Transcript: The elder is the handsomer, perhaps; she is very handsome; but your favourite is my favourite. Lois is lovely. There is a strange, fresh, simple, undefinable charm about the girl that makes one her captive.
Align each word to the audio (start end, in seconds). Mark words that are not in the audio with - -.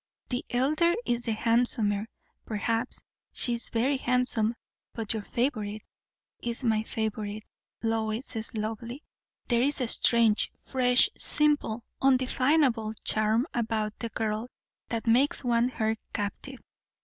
The 0.29 0.43
elder 0.49 0.95
is 1.05 1.25
the 1.25 1.33
handsomer, 1.33 2.07
perhaps; 2.43 3.03
she 3.31 3.53
is 3.53 3.69
very 3.69 3.97
handsome; 3.97 4.55
but 4.93 5.13
your 5.13 5.21
favourite 5.21 5.83
is 6.41 6.63
my 6.63 6.81
favourite. 6.81 7.43
Lois 7.83 8.35
is 8.35 8.57
lovely. 8.57 9.03
There 9.47 9.61
is 9.61 9.79
a 9.79 9.87
strange, 9.87 10.51
fresh, 10.59 11.07
simple, 11.19 11.83
undefinable 12.01 12.93
charm 13.03 13.45
about 13.53 13.93
the 13.99 14.09
girl 14.09 14.49
that 14.89 15.05
makes 15.05 15.43
one 15.43 15.69
her 15.69 15.95
captive. 16.13 16.57